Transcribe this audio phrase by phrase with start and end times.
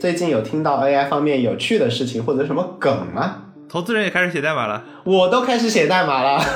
[0.00, 3.52] 最近有听到 AI 方面有趣的事情或者什么梗吗？
[3.68, 6.44] 投资人也开始写代码了，我都开始写代码了。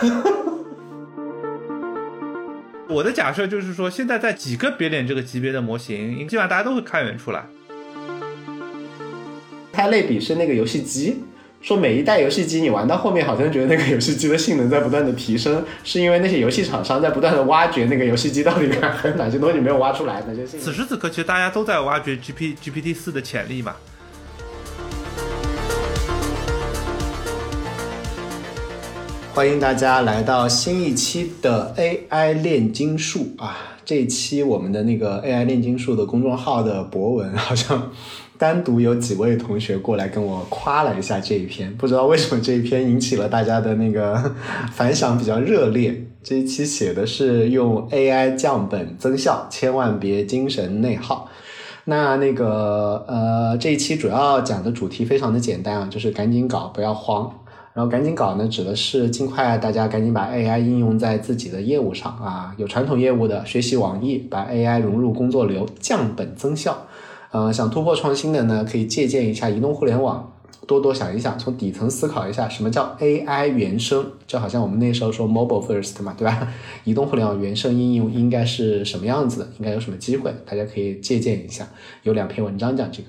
[2.88, 7.46] 我的假设就是说，现在在几个别点这个级别的模型，基本上大家都会开源出来。
[9.72, 11.22] 它类比是那个游戏机，
[11.60, 20.58] 说每一代游戏机你玩到后面，好像觉得那个游戏机的性能在不断的提升，是因为那些游戏厂商在不断的挖掘那个游戏机到底还有哪些东西没有挖出来，哪些性。
[20.60, 23.74] 此时此刻，其实大家都在挖掘 G P G P T 四的潜力嘛。
[29.34, 33.76] 欢迎大家来到新一期的 AI 炼金术啊！
[33.84, 37.90] 这一期我们的那个 AI 炼金术的公众号的博文，好像
[38.38, 44.32] 单独有几位同学过来跟我夸了一下这一篇，不知道为什么这一篇引起了大家的那个
[44.72, 46.04] 反响比较热烈。
[46.22, 51.28] 这一期写的是用 AI 降本增效，千万别精神内耗。
[51.84, 57.32] 那那个呃，这一期主要讲的主题非常的简单啊，就是赶紧搞，不要慌。
[57.74, 62.52] 然后赶紧搞呢，指的是尽快大家赶紧把 AI 应用在自己的业务上啊。
[62.56, 66.76] 有传统业务的，学习网易，把 AI 融入工作流，降本增效。
[67.30, 70.32] 呃，想突破创新的呢，可以借鉴一下移动互联网，
[70.66, 74.04] 多多想一想，从底层思考一下什么叫 AI 原生。
[74.26, 76.48] 就好像我们那时候说 Mobile First 嘛，对吧？
[76.84, 79.48] 移动互联网原生应用应该是什么样子的？
[79.58, 80.34] 应该有什么机会？
[80.46, 81.68] 大家可以借鉴一下。
[82.02, 83.08] 有两篇文章讲这个。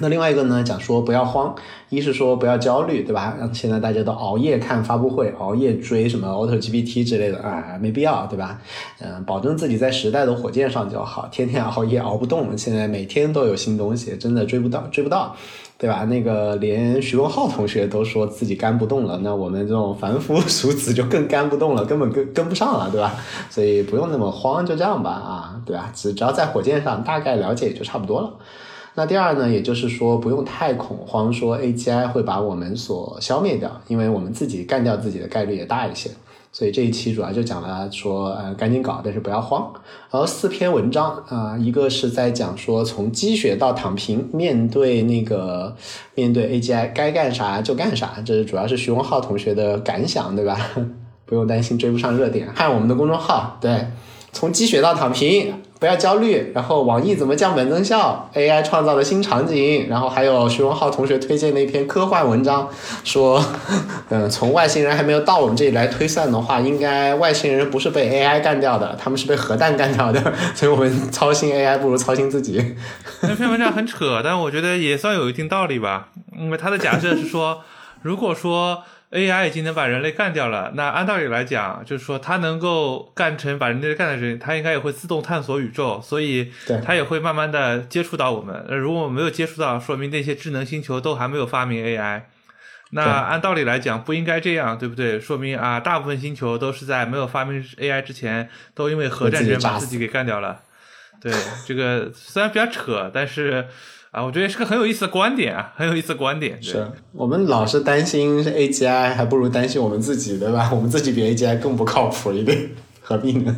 [0.00, 1.54] 那另外一个呢，讲说不要慌，
[1.88, 3.36] 一是说不要焦虑，对吧？
[3.52, 8.60] 现在大家都熬夜看发布会，熬夜追什么 Auto GPT 之类的啊，没必要，对吧？
[8.98, 12.58] 嗯，保证自己在时代的火箭上就好，天天熬夜熬不动。
[12.58, 15.36] 现在每天都有新东西，真的追不到，追不到，
[15.78, 16.04] 对吧？
[16.06, 23.14] 那个连徐文浩同学都说自己干不动了，那我们这种凡夫俗子就更干不动了，根本跟跟不上了，对吧？
[23.48, 25.92] 所以不用那么慌，就这样吧，啊，对吧？
[25.94, 28.32] 只只要在火箭上大概了解也就差不多了。
[28.94, 36.10] 那第二呢，也就是说不用太恐慌，说 AGI 会把我们所消灭掉，因为我们自己干掉自己的概率也大一些。
[36.52, 39.72] 所以这一期主要就讲了说，呃，赶紧搞，但是不要慌。
[40.08, 45.74] 然后四篇文章啊，一个是在讲说从积雪到躺平，面对那个
[46.14, 50.56] 面对 AGI 该干啥就干啥，这主要是徐文浩同学的感想，对吧？
[51.26, 53.88] 不用担心追不上热点，看我们的公众号，对，
[54.34, 55.54] 从积雪到躺平。
[55.80, 62.66] 不要焦虑，然后网易怎么降本增效？AI 创造的新场景，然后还有徐文浩同学推荐的一篇科幻文章，
[63.02, 63.44] 说，
[64.08, 72.76] 嗯， 从外星人还没有到我们这里来推算的话，应该外星人不是被 AI 干掉的，他们是被核弹干掉的， 所以我们操心 AI 不如操心自己。
[73.20, 76.08] 那篇文章很扯，但我觉得也算有一定道理吧，
[76.38, 77.60] 因为他的假设是说，
[78.00, 78.84] 如果说。
[79.14, 86.52] AI 已经能把人类干掉了，那按道理来讲，就是说它能够干成把人类干的人，它应该也会自动探索宇宙，所以
[86.84, 88.66] 它也会慢慢的接触到我们。
[88.70, 92.22] 如果我没有接触到，说明那些智能星球都还没有发明 AI。
[92.90, 95.20] 那按道理来讲不应该这样，对不对？
[95.20, 100.62] 说明啊，大部分星球都是在没有发明 AI 之前，都因为核战争把自己给干掉了。
[101.20, 101.32] 对，
[101.64, 103.68] 这个虽然比较扯，但是。
[104.14, 106.62] 啊，我觉得是个很有意思的观点啊，很有意思的观点。
[106.62, 110.70] 是我们老是担心 AGI，还不如担心我们自己，对吧？
[110.72, 112.70] 我们自己比 AGI 更不靠谱一点，
[113.00, 113.56] 何必呢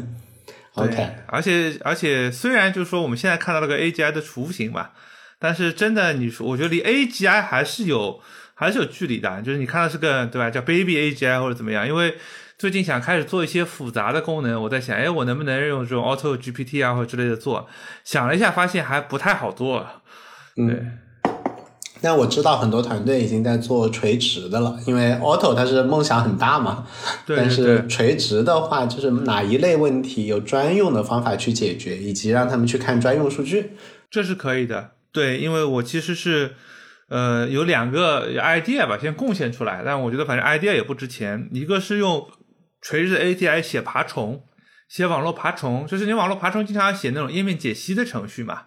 [0.76, 1.10] ？OK。
[1.26, 4.92] 而且而且，虽然就是说我们现在看到了个 AGI 的雏形吧，
[5.38, 8.18] 但是真的，你说，我觉得离 AGI 还是有
[8.54, 9.42] 还是有距离的。
[9.42, 11.86] 就是你看到是个对吧，叫 Baby AGI 或者怎么样？
[11.86, 12.14] 因为
[12.56, 17.68] 最近想开始做一些复杂的功能，我在想，哎，我能不能用这种 Auto GPT 啊或者之类的做？
[18.04, 19.86] 想了一下，发现还不太好做。
[20.56, 20.92] 嗯，
[22.00, 26.86] 但我知道很多团队已经在做垂直的了，因为 Auto 它是梦想很大嘛。
[27.26, 27.36] 对。
[27.36, 33.72] 但是垂直的话，就是哪一类问题有专用的方法去解决，以及让他们去看专用数据，
[34.10, 34.92] 这是可以的。
[35.12, 36.54] 对，因为我其实是
[37.08, 41.48] 呃有两个 idea 吧，先贡献出来，但我觉得反正 idea 也不值钱。
[41.52, 42.26] 一个是用
[42.80, 44.42] 垂直 API 写爬虫，
[44.88, 48.62] 写网络爬虫，就是你网络爬虫经常要写那种页面解析的程序嘛。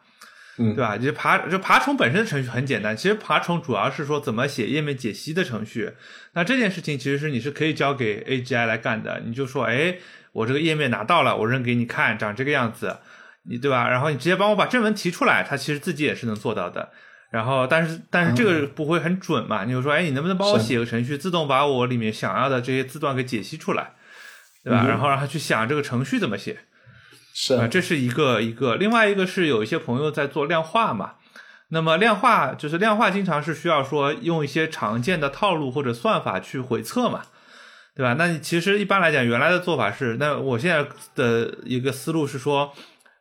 [0.59, 0.97] 嗯，对吧？
[0.97, 5.93] 就爬就爬虫本身的程序很简单，其实爬虫主要是说怎么写页面解析的程序。
[6.33, 9.21] 那这件事情其实是你是可以交给 AGI 来干的。
[9.25, 9.95] 你就说，哎，
[10.33, 12.97] 我这个页面拿到了，我扔给你看，长这个样子，
[13.49, 13.89] 你对吧？
[13.89, 16.89] 然后你直接帮我把正文提出来，它其实自己也是能做到的。
[17.31, 19.63] 然后，但是但是这个不会很准嘛？
[19.63, 23.91] 你就说，哎，你能不能帮我写个程序，自动把我里面想要的这些字段给解析出来，
[24.63, 24.85] 对吧？
[24.87, 26.57] 然后让他去想这个程序怎么写。
[27.41, 31.13] 是啊，这是一个一个，另外一个是有一些朋友在做量化嘛，
[31.69, 37.21] 那么量化就是量化，经常是需要说用一些常见的套路或者算法去回测嘛，
[37.95, 38.15] 对吧？
[38.19, 42.73] 那你其实一般来讲，原来的做法是，那我现在的一个思路是说，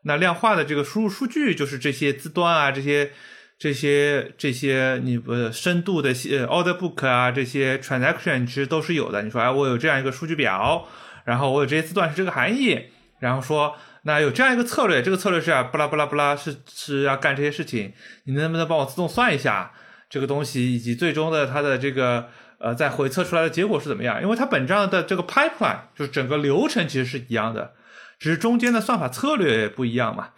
[0.02, 3.12] 那量化的这个输入数据就是这些字段啊，这些
[3.56, 9.22] 这些这些你不深度的呃 order book 啊，这些 transaction 其实都是有的。
[9.22, 10.88] 你说哎，我有这样一个数据表，
[11.24, 12.86] 然后我有这些字段是这个含义，
[13.20, 13.76] 然后说
[14.08, 17.92] 那有这样一个策略，这个策略是啊，巴拉巴拉巴拉是是要干这些事情，
[18.24, 19.70] 你能不能帮我自动算一下
[20.08, 24.22] 这个东西，以及最终的它的这个呃在回测出来的结果是怎么样？
[24.22, 27.74] 因为它本质上的这个 pipeline 就是整个流程其实是一样的。
[28.18, 30.30] 只是中间的算法策略不一样嘛，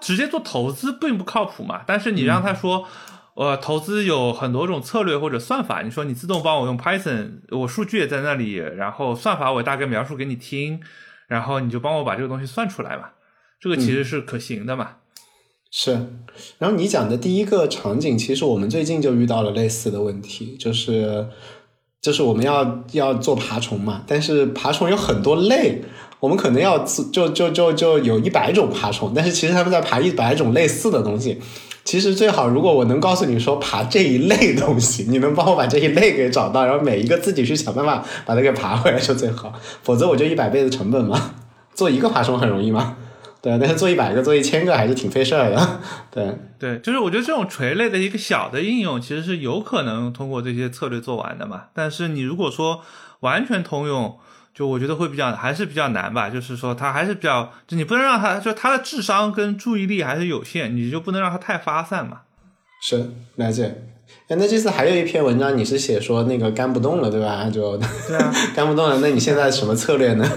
[0.00, 1.82] 直接做投资并不靠谱嘛。
[1.86, 2.86] 但是你让他说，
[3.34, 10.80] 呃，投资有很多种策略或者算法，你说你自动帮我用 Python，我数据也在那里，然后算法我大概描述给你听，
[11.26, 13.10] 然后你就帮我把这个东西算出来嘛，
[13.66, 14.90] 这个其实是可行的嘛。
[15.72, 15.90] 是，
[16.58, 21.26] 然后你讲的第一个场景，其实我们最近就遇到了类似的问题，就是
[22.00, 25.82] 就是我们要要做爬虫嘛，但是爬虫有很多类。
[26.20, 31.42] 我们可能要就就就就有一百种爬虫，但是其实他们在爬一百种类似的东西。
[31.84, 39.52] 其实最好，如果我能告诉你说爬这一类东西，你能帮我把这一类给找到，然后每一个自己去想办法把它给爬回来就最好。
[39.82, 41.34] 否则我就一百倍的成本嘛。
[41.74, 42.96] 做一个爬虫很容易吗？
[43.42, 45.80] 对，但是做一百个、做一千个还是挺费事儿的。
[46.10, 51.64] 对对，就是我觉得这种垂类的一个小的应用，其实是有可能通过这些策略做完的嘛。
[51.72, 52.82] 但是你如果说
[53.20, 54.18] 完全通用，
[54.52, 62.22] 就我觉得会比较还是比较难吧，就是说它还是比较，就你不能让它就它的智商跟注意力还是有限，你就不能让它太发散嘛。
[62.82, 63.82] 是，了解。
[64.28, 67.48] 哎，那这次还有一篇文章，你是写说那个干不动了，对吧？
[67.52, 68.98] 就对啊， 干不动了。
[69.00, 70.28] 那你现在什么策略呢？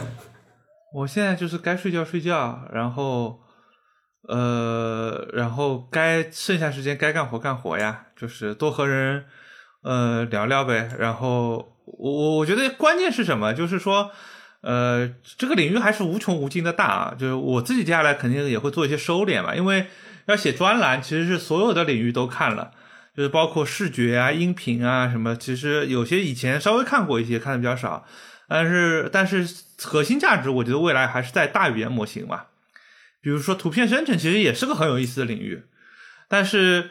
[0.94, 3.41] 我现在就是该睡觉睡觉，然后
[4.27, 9.25] 呃，然后该剩下时间该干活干活呀，就是多和人
[9.83, 11.75] 呃聊聊呗，然后。
[11.91, 13.51] 我我我觉得关键是什么？
[13.51, 14.12] 就是说，
[14.62, 15.09] 呃，
[15.39, 17.15] 这个领域还是无穷无尽的大啊。
[17.18, 19.88] 就是我自己接下来肯定也会做一些收敛嘛，因为
[20.27, 22.69] 要写专栏，其实是所有的领域都看了，
[23.18, 25.36] 就是包括视觉啊、音频啊什么。
[25.36, 28.06] 其实有些以前稍微看过一些，看的比较少，
[28.50, 29.48] 但是但是
[29.81, 32.46] 核心价值，我觉得未来还是在大语言模型嘛。
[33.22, 35.63] 比如说图片生成，其实也是个很有意思的领域，
[36.28, 36.90] 但是。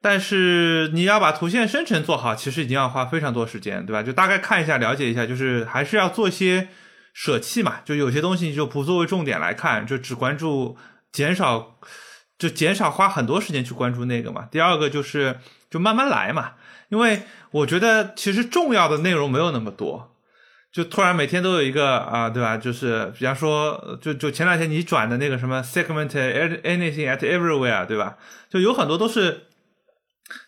[0.00, 4.00] 但是你要把图线生成做好，其实已经要花非常多时间，对吧？
[4.00, 6.68] 就大概看一下，了解一下，就是还是要做一些
[7.12, 7.80] 舍弃嘛。
[7.84, 10.78] 就有些东西就不作为重点来看，就只关注
[11.10, 11.80] 减少，
[12.38, 14.46] 就减少花很多时间去关注那个嘛。
[14.52, 16.52] 第二个就是就慢慢来嘛，
[16.90, 20.16] 因为我觉得其实重要的内容没有那么多，
[20.72, 22.56] 就突然每天都有一个啊，对吧？
[22.56, 26.10] 就是比方说，就就前两天你转的那个什么 segment
[26.62, 28.16] anything at everywhere，对吧？
[28.50, 29.44] 就有很多都是。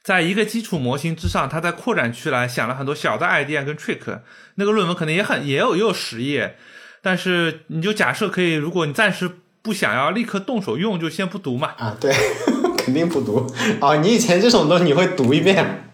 [0.05, 4.21] 在一个基础模型之上，他在扩展区来，想了很多小的 idea 跟 trick。
[4.57, 6.59] 那个论文可能也很也有也有十页，
[7.01, 9.31] 但是你就假设可以，如果你暂时
[9.63, 11.73] 不想要立刻动手用，就先不读嘛。
[11.79, 12.13] 啊，对，
[12.77, 13.51] 肯定不读。
[13.81, 15.90] 哦，你以前这种东西你会读一遍。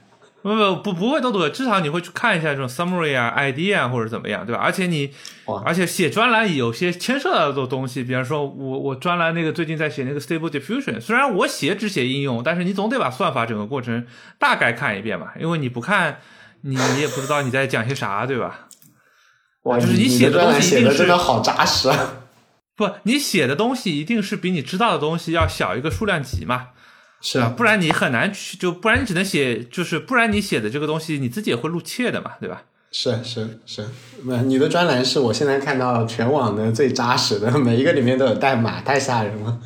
[0.46, 4.62] 不不不不会都读，至少你会去看一下这种 summary 啊、idea 啊或者怎么样，对吧？
[4.62, 5.10] 而且你，
[5.64, 14.06] 而且写专栏有些牵涉到的东西，比方说我我专栏那个最近在写那个 stable diffusion，虽然我写只写应用，但是你总得把算法整个过程
[14.38, 16.20] 大概看一遍吧，因为你不看，
[16.60, 18.69] 你你也不知道你在讲些啥，对吧？
[19.64, 22.19] 哇，就是你写的东西一定是好扎实啊！
[22.76, 26.69] 不，你写的东西一定是比你知道的东西要小一个数量级嘛。
[27.29, 32.63] 是啊，不然你很难去，就不然你只能写，就是不然你写的这个东西你自己也会露怯的嘛，对吧？
[32.93, 33.85] 是是是，
[34.25, 39.59] 不，你的专栏是我现在看到全网的最扎实的，每一个里面都有代码，太吓人了。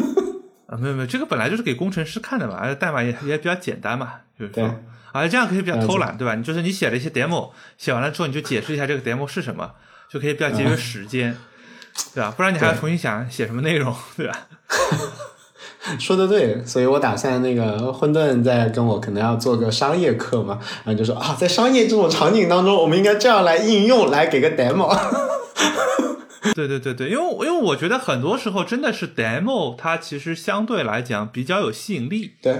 [0.66, 4.74] 啊，没有没有，这个本来就是给工程师看的嘛，而且代码也也比较简单嘛，就是说，
[5.12, 6.34] 而且这样可以比较偷懒，对吧？
[6.34, 9.72] 你就是你写了一些 demo，写完了之后你就解释一下这个 demo 是什么，
[10.08, 11.36] 就可以比较节约时间，
[12.14, 12.32] 对吧？
[12.34, 14.48] 不然你还要重新想写什么内容，对吧？
[16.00, 24.96] 说的对，所以我打算那个混沌在跟我可能要做个商业课嘛，然后就说啊，在商业这种场景当中，我们应该这样来应用，来给个 demo。
[26.54, 32.32] 对对对对，因为因为我觉得很多时候真的是 demo，它其实相对来讲比较有吸引力。
[32.40, 32.54] 对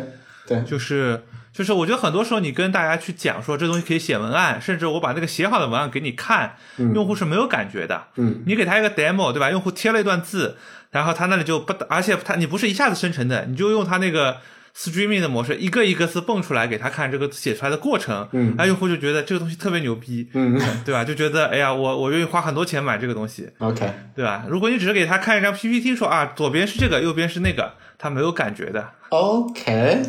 [0.47, 6.57] 对，就是就是，我觉得很多时候你跟大家去讲说这东西可以写文案，甚至我把那个写好的文案给你看，
[6.95, 8.05] 用户是没有感觉的。
[8.17, 9.51] 嗯，你给他一个 demo，对吧？
[9.51, 10.57] 用户贴了一段字。
[10.95, 14.37] 然后他那里就不，而且他你不是一下子生成的，你就用他那个
[14.77, 21.05] streaming 的模式，一个一个字蹦出来给他看这个写出来的过程，嗯，那用户就觉得这个东西特别牛逼，嗯， 对吧？
[21.05, 24.45] 就觉得哎呀，我我愿意花很多钱买这个东西， OK，对吧？
[24.49, 30.03] 如果你只是给他看一张 PPT，说啊左边是这个，右边是那个，他没有感觉的，OK。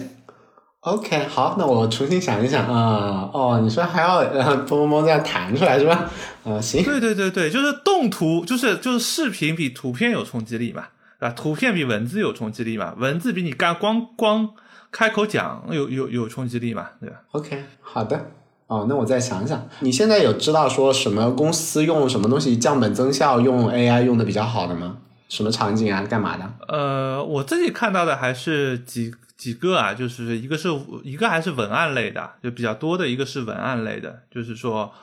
[0.86, 6.08] OK，好，那我重新想一想啊，哦，你说还要嘣嘣嘣这样弹出来是吧？
[6.46, 10.84] 啊，行，对对对对，就是动图，就是就是视频比图片有冲击力嘛，
[11.18, 14.52] 啊，图片比文字有冲击力嘛，文字比你干光光
[14.92, 18.28] 开口讲有有有冲击力嘛，对吧？OK，好的。
[18.68, 24.98] 哦，那我再想想，你现在有知道说什么公司用什么东西降本增效，用 AI 用的比较好的吗？
[25.30, 26.48] 什么场景啊，干嘛的？
[26.68, 30.70] 呃，我自己看到的还是几几个啊，就是一个是
[31.04, 34.94] 一个还是文案类的，就比较多的一个是文案类的，就是说，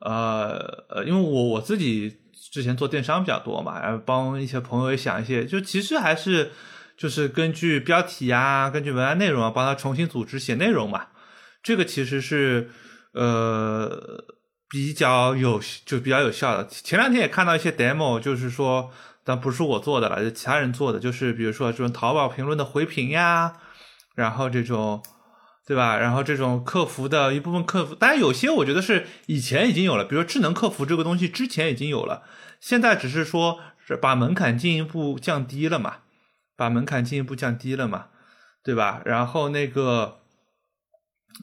[0.00, 2.18] 呃呃，因为我我自己
[2.52, 6.52] 之前做电商比较多嘛，然后帮一些朋友也想一些，就其实还是
[6.96, 11.06] 就是根据标题啊，根据文案内容啊，帮他重新组织写内容嘛，
[11.62, 12.70] 这个其实是。
[13.18, 13.98] 呃，
[14.68, 16.66] 比较有就比较有效的。
[16.68, 18.90] 前两天也看到一些 demo，就是说，
[19.24, 21.00] 但不是我做的了，就其他人做的。
[21.00, 23.54] 就是比如说这种淘宝评论的回评呀，
[24.16, 25.00] 然后这种，
[25.64, 25.96] 对吧？
[25.96, 32.24] 然后这种客服的一部分客服，当然有些我觉得是以前已经有了，比如说智能客服这个东西之前已经有了，
[32.60, 35.98] 现在只是说是把门槛进一步降低了嘛，
[36.56, 38.06] 把门槛进一步降低了嘛，
[38.64, 39.02] 对吧？
[39.04, 40.18] 然后那个。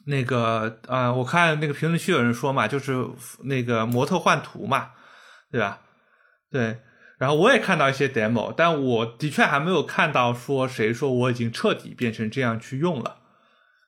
[0.08, 3.08] 那个啊，我看那个评论区有人说嘛，就是
[3.44, 4.90] 那个模特换图嘛，
[5.52, 5.82] 对吧？
[6.50, 6.80] 对，
[7.24, 13.16] 然后我也看到一些 demo，但我的确还没有看到说谁说我已经彻底变成这样去用了。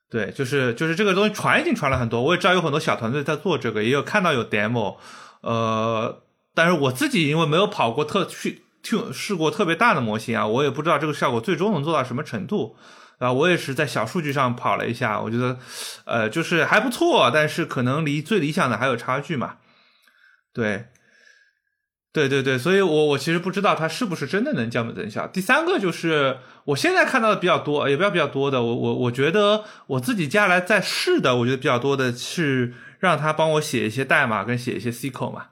[0.08, 4.96] 对，就是就是这个东西传已经传了很多，我也知道有很多小团队在做这个，也有看到有 demo，
[5.42, 6.22] 呃，
[6.54, 12.74] 但是我自己因为没有跑过特去去试过特别大的模型啊，我也不知道这个效果最终能做到什么程度。
[13.18, 15.58] 啊，我也是在小数据上跑了一下，我觉得，
[16.04, 19.56] 呃，就是还不错，但是可能离最理想的还有差距嘛。
[20.52, 20.86] 对，
[22.16, 25.26] 对对对，所以我我其实不知道它是不是真的能降本增效。
[25.26, 35.48] 第三个就是我现在看到的比较多，也不要比较多的，我我我觉得我自己接下来在试的，我觉得比较多的是让他帮我写一些代码跟写一些 SQL 嘛，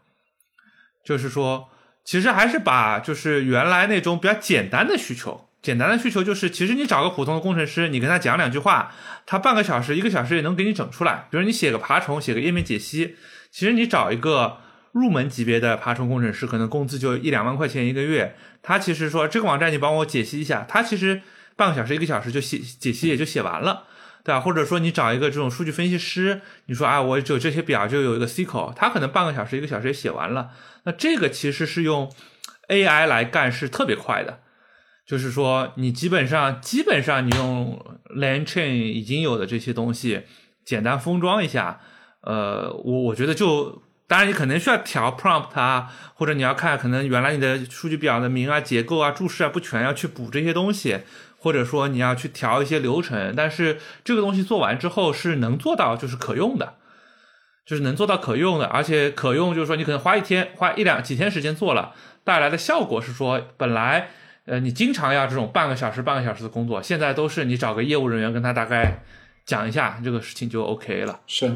[1.05, 1.69] 就是说，
[2.03, 5.47] 其实还是把就是原来那种比较简单的需求。
[5.61, 8.93] 简单的需求就是，其实你找个普通的工程师，你跟他讲两句话，
[9.27, 11.27] 他半个小时、一个小时也能给你整出来。
[11.31, 13.17] 比如你写个爬虫，写个页面解析，
[13.51, 14.59] 其实你找一个
[14.95, 18.37] 入门级别的爬虫工程师，可能工资就一两万块钱一个月。
[18.63, 21.21] 他其实说这个网站你帮我解析一下，他其实
[21.57, 23.85] 半个小时、一个小时就写解析也就写完了，
[24.23, 24.41] 对吧？
[24.41, 30.53] 或者说你找一个这种数据分析师，你说啊，我只有这些表就有一个 SQL，他可能半个小时、一个小时也写完了。
[30.85, 32.11] 那这个其实是用
[32.69, 34.41] AI 来干是特别快的。
[35.07, 37.79] 就是说，你基本上基本上你用
[38.17, 40.23] LangChain 已经有的这些东西，
[40.65, 41.81] 简单封装一下，
[42.23, 51.01] 呃，我我觉得就，当然你可能需要调 prompt 啊，或者你要看可能原来你的数据表的名啊、结构啊、注释啊不全，要去补这些东西，
[51.39, 56.75] 或者说你要去调一些流程，但是这个东西做完之后是能做到就是可用的，
[57.65, 61.95] 就是能做到可用的，而且可用就是说你可能花一天、花一两几天时间做了，
[62.25, 64.11] 带来的效果是说本来。
[64.47, 68.99] 呃，你经常要这种半个小时、半个小时的工作，现在都是你找个业务人员跟他大概
[69.47, 71.21] 讲一下这个事情就 OK 了。
[71.27, 71.51] 是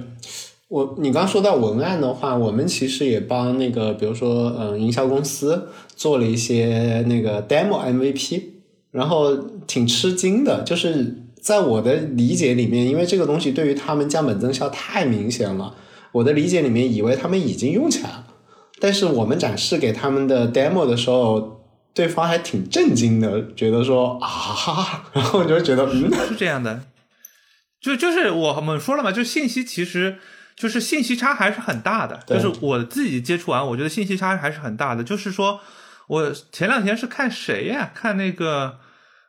[0.68, 8.42] 我，你刚说到文案的话，我们其实也帮那个，比如说，嗯，营销公司做了一些那个 demo MVP，
[8.90, 9.34] 然后
[9.66, 15.75] 挺吃惊的，就是在我的理解里面，因为这个东西对于他们降本增效太明显了，
[16.12, 18.26] 我的理解里面以为他们已经用起来了，
[18.78, 21.56] 但是我们展示给他们的 demo 的时候。
[21.94, 26.82] 对方还挺震惊的，觉得说啊，然后我就觉得嗯，是这样的，
[27.80, 30.18] 就就是我们说了嘛，就信息其实
[30.58, 35.04] 就是信息差还是很大的，就是我自己接触完，我觉得信息差还是很大的。
[35.04, 35.60] 就是说
[36.08, 37.92] 我前两天是看谁呀？
[37.94, 38.80] 看那个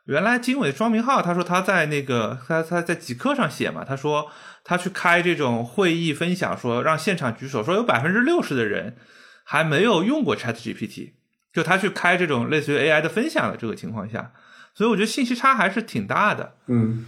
[0.06, 4.30] 原来经纬庄明浩，他说他在那个他他在极客上写嘛，他说
[4.64, 8.96] 他去开这种会议分享，说让现场举手，说有百分之六十的人
[9.44, 11.12] 还没有用过 Chat GPT。
[11.52, 14.32] 就他去开这种类似于 AI 的分享的这个情况下，
[14.72, 16.54] 所以我觉得信息差还是挺大的。
[16.68, 17.06] 嗯，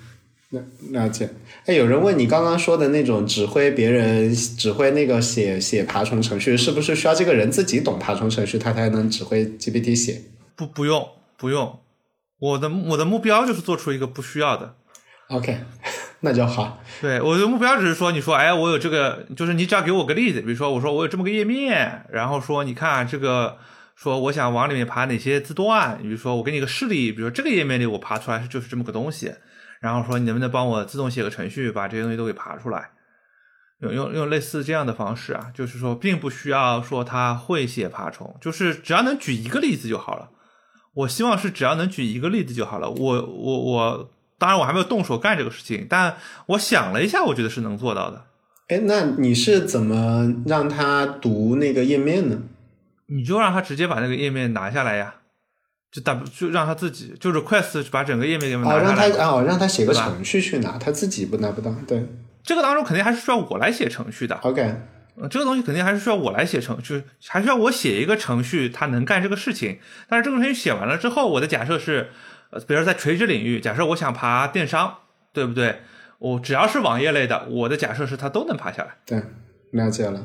[0.52, 1.28] 了了解。
[1.66, 10.22] 哎，有人问你刚刚说的那种指挥别人指挥那个写写爬虫程序，是不是需要这个人自己懂爬虫程序，他才能指挥 GPT 写？
[10.54, 11.80] 不，不用，不用。
[12.38, 14.74] 我的我的目标就是做出一个不需要的。
[15.28, 15.58] OK，
[16.20, 16.82] 那就好。
[17.00, 23.58] 对，我的目标只是说，你说，哎，我有这个，就是你只要给我个例子，比如说，我说我有这么个页面，然后说，你看这个。
[23.94, 29.32] 说我想往里面爬哪些字段，比如说我给你个示例，比如说这个页面里我爬出来就是这么个东西，
[29.82, 32.90] 然后说你能不能帮我自动写个程序把这些东西都给爬出来，
[33.80, 40.30] 用用用类似这样的方式啊，就是说并不需要说他会写爬虫，就是只要能举一个例子就好了。
[40.94, 42.88] 我希望是只要能举一个例子就好了。
[42.88, 48.26] 我我我，当然我还没有动手干这个事情，但我想了一下，我觉得是能做到的。
[48.68, 52.38] 哎，那你是怎么让他读那个页面呢？
[53.06, 55.16] 你就让他直接把那个页面拿下来呀，
[55.92, 59.10] 就打就让他自己就 request 把整个页面给哦，拿让下来。
[59.10, 61.70] 他哦，让他写个程序去拿，他自己不拿不到。
[61.86, 62.04] 对
[62.42, 64.74] 这个当中肯定还是需要我来写程序的，，OK，
[65.16, 69.78] 呃这个东西肯定还是需要我来写程序，还需要我写一个程序，它能干这个事情。
[70.08, 72.10] 但是这个程序写完了之后，我的假设是，
[72.50, 74.96] 呃，比如在垂直领域，假设我想爬电商，
[75.32, 75.82] 对不对？
[76.18, 78.90] 我只要是网页类的，我的假设是它都能爬下来。
[79.04, 79.22] 对，
[79.72, 80.24] 了解了。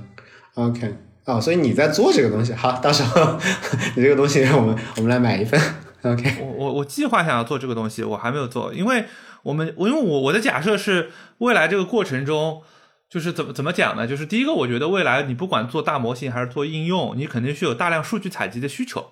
[0.53, 0.95] OK，
[1.27, 3.37] 哦，所以你在做这个东西，好，到时候
[3.95, 5.59] 你这个东西我们我们来买一份。
[6.03, 9.03] OK，我我我计划想要做这个东西，我还没有做，因为
[9.43, 12.61] 我们我因为我我的假设是未来这个过程中，
[13.09, 14.07] 就是怎么怎么讲呢？
[14.07, 19.05] 就是第一个，我觉得未来你不管做大模型还是做应用，你肯定是有大量数据采集的需求，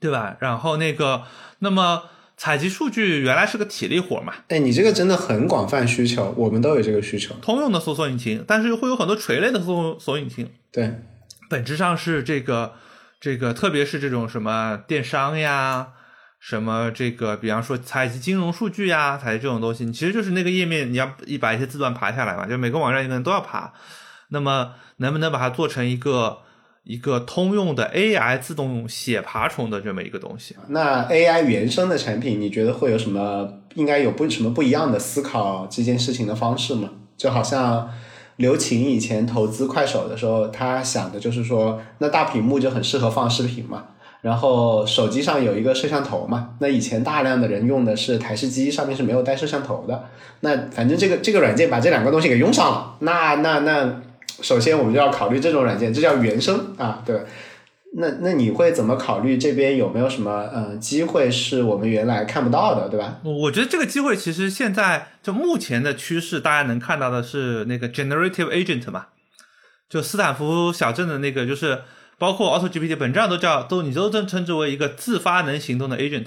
[0.00, 0.36] 对吧？
[0.40, 1.24] 然后那个，
[1.58, 2.04] 那么
[2.36, 7.34] 采集数据原来是个体力活嘛，哎，你这个真的很广泛需求，我们都有这个需求。
[7.42, 10.94] 通用的搜索引擎，但是会有很多垂类的搜搜索引擎，对，
[11.48, 12.74] 本质上是这个
[13.20, 15.88] 这个，特别是这种什么电商呀，
[16.38, 23.72] 什么这个，比方说采集金融数据呀，采集这种东西，你其实就是那个页面，你要一把一些字段爬下来嘛，就每个网站一个人都要爬。
[24.30, 26.38] 那么能不能把它做成一个
[26.84, 30.54] 一个通用的 AI 自动写爬虫的这么一个东西？
[30.68, 33.48] 那 AI 原生的产品，你觉得会有什么？
[33.74, 36.90] 应该有不什么不一样的思考这件事情的方式吗？
[37.16, 37.88] 就好像
[38.38, 43.84] 刘擎以前投资快手的时候，他想的就是说，那大屏幕就很适合放视频嘛。
[44.20, 50.06] 然后手机上有一个摄像头嘛，那以前大量的人用的是台式机，上面是没有带摄像头的。
[50.40, 54.02] 那反正这个这个软件把这两个东西给用上了，那那那，
[54.40, 57.16] 首先我们就要考虑这种软件，这叫原生啊，对。
[57.96, 63.18] 那那你会怎么考虑这边有没有什么呃机会是我们原来看不到的，对吧？
[63.24, 69.06] 我我觉得这个机会其实现在就目前的趋势，大家能看到的是那个 generative agent 嘛，
[69.88, 71.80] 就斯坦福小镇的那个，就是
[72.18, 76.26] 包括 Auto GPT 本质上都叫都你都称称之为一个自发能行动的 agent，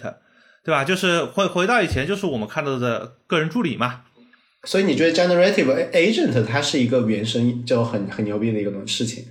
[0.66, 0.84] 对吧？
[0.84, 4.02] 就是回回到以前，就是我们看到的个人助理嘛。
[4.64, 9.26] 所以你觉得 generative agent 它是一个原生就很很牛逼的一个东事情？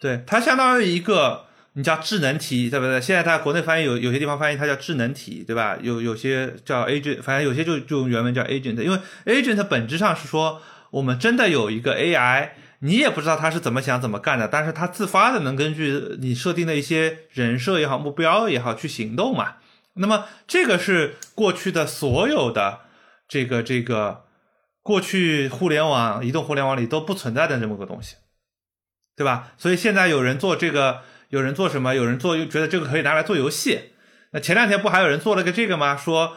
[0.00, 3.00] 对，它相当于一个你叫智能体，对不对？
[3.00, 5.78] 现在它国内翻译有有些地方翻译它叫智能体，对吧？
[5.80, 19.54] 有有些叫 agent，反正有些就就用原文叫 agent，因为 agent 本质上是说我们真的有一个 AI，你也不知道它是怎么想怎么干的，但是它自发的能根据你设定的一些人设也好、目标也好去行动嘛。
[19.94, 22.80] 那么这个是过去的所有的
[23.26, 24.24] 这个这个
[24.82, 28.16] 过去互联网、移动互联网里都不存在的这么个东西。
[29.14, 29.52] 对吧？
[29.58, 31.94] 所以现在有人做这个，有人做什么？
[31.94, 33.80] 有人做又觉得这个可以拿来做游戏。
[34.32, 35.96] 那前两天不还有人做了个这个吗？
[35.96, 36.36] 说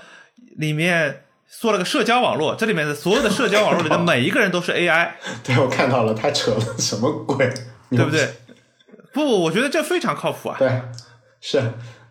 [0.55, 5.10] 里面做了个社交网络，这里面的所有的社交网络里的每一个人都是 AI，
[5.43, 7.53] 对我看到了，太扯了，什么鬼？
[7.91, 8.36] 对不对？
[9.13, 10.55] 不，我觉得这非常靠谱啊。
[10.58, 10.81] 对，
[11.41, 11.60] 是，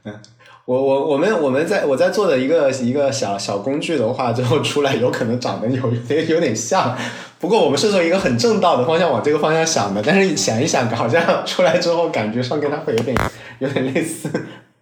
[0.05, 0.20] 嗯。
[0.66, 6.97] 我我我们我们在我在做的一个一个小小工具的话，最后出来有可能长得有点有点像，
[7.45, 13.15] 不过我们是从一个很正道的方向往这个方向想的，但是想一想，好像出来之后感觉上跟它会有点
[13.59, 14.31] 有点类似。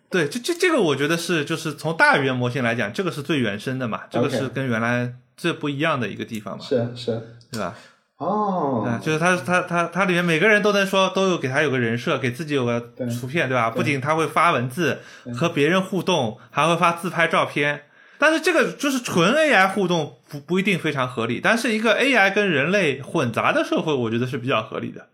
[0.08, 7.20] 对，这这这个我觉得是就是从大语言模型来讲，这个是最原生的嘛，这个是跟原来最不一样的一个地方嘛，是是，
[7.50, 7.74] 对吧？
[8.18, 12.78] 哦，啊，就是他他他他里面每个人都能说，都有给他有个人设，给自己有个
[13.20, 13.70] 图片，对吧？
[13.70, 15.00] 不仅他会发文字
[15.34, 17.82] 和别人互动，还会发自拍照片。
[18.22, 25.06] 但是这个就是纯 AI 互动不不一定非常合理，但是一个 AI 跟人类混杂的社会，我觉得是比较合理的。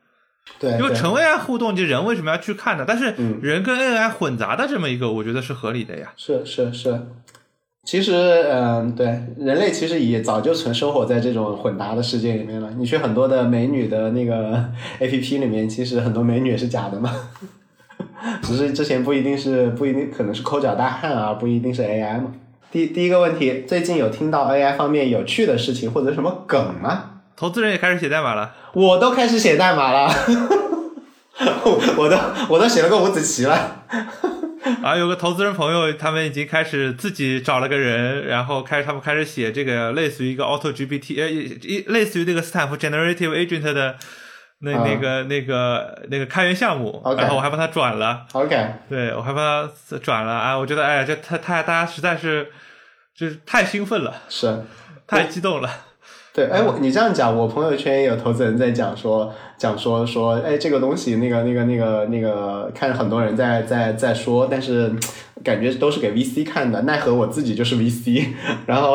[0.58, 2.84] 对，因为纯 AI 互动，就人为什么要去看呢？
[2.86, 6.12] 但是人跟 AI 混杂的这么一个，我觉得是合理的呀。
[6.18, 7.00] 是是是。
[7.84, 8.12] 其实，
[8.52, 9.06] 嗯，对，
[9.38, 12.70] 人类其实也早就存生活在这种混杂的世界里面了。
[12.76, 14.62] 你去很多的美女的那个
[15.00, 17.10] A P P 里面，其实很多美女也是假的嘛，
[18.44, 22.30] 只是之前不一定是不一定可能是抠脚大汉啊，不一定是 A I 嘛。
[22.70, 27.20] 第第一个问题，最近有听到 A I 方面有趣的事情或者什么梗吗？
[27.34, 30.12] 投资人也开始写代码了，我都开始写代码了，
[31.96, 32.18] 我都
[32.50, 33.84] 我都写了个五子棋了。
[34.82, 43.96] 啊，有个投资人朋友，他们已经开始自己找了个人，然后开始他们开始写这个类似于一个 Auto GPT，呃，一类似于这个斯坦福 Generative Agent 的
[44.60, 44.84] 那、啊。
[44.84, 50.32] 那个那个那个开源项目然后我还帮他转了，OK，对我还帮他转了。
[50.32, 52.50] 啊，我觉得哎呀，这太太大家实在是
[53.14, 54.64] 就是太兴奋了，是。
[55.06, 55.70] 太激动了。
[56.38, 64.94] 对，哎，我你这样讲，我朋友圈也有投资人在讲说，讲说说，哎，这个东西，那个那个那个那个，看很多人在在在说，但是
[65.42, 68.24] 感觉都是给 VC 看的，奈何我自己就是 VC，
[68.66, 68.94] 然后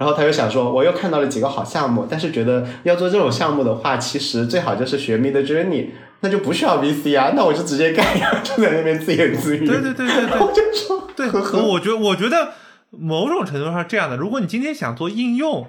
[0.00, 5.90] 然后他又想说，我又看到了几个好项目，但是觉得要做这种项目的话，其实最好就是学 Mid Journey，
[6.22, 9.64] 那就不需要 VC 啊，那我就直接干呀，就在那边自言自语。
[9.64, 12.48] 对对对对对，我就说，对，呵呵我觉得我觉得
[12.90, 14.16] 某种程度上是这样的。
[14.16, 15.64] 如果你今天想做应用，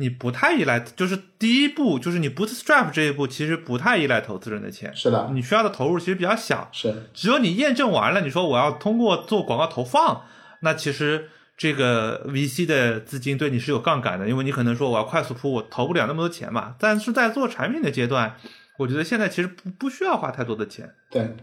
[0.00, 6.68] 你不太依赖，就是第一步就是你 bootstrap 这一步，其实不太依赖投资人的钱，是的，你需要的投入其实比较小。
[6.70, 10.22] 是只有你验证完了，你说我要通过做广告投放，
[10.60, 16.76] 那其实这个 VC 的资金对你是有杠杆的，因为你可能说我要快速铺，我投不了那么多钱嘛。
[16.78, 18.36] 但是在做产品的阶段，
[18.78, 20.88] 我觉得现在其实不不需要花太多的钱。
[21.10, 21.34] 对，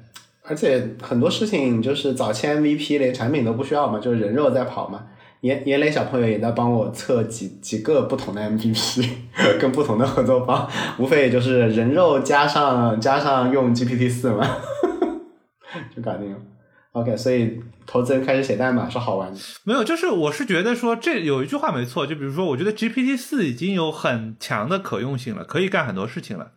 [0.44, 5.08] 而且很多事情就是早期 MVP 连产品都不需要嘛，就是人肉在跑嘛。
[5.46, 9.08] 严严磊小朋友也在帮我测几几个不同的 MVP，
[9.60, 14.44] 跟不同的合作方，无非也就是人肉加上加上用 GPT 四嘛，
[15.96, 16.38] 就搞定了。
[16.94, 19.38] OK，所以投资人开始写代码是好玩的。
[19.66, 26.54] 没有，就是我是觉得说这有一句话没错，就比如说，我觉得 GPT 四已经有很强的可用性了，可以干很多事情了。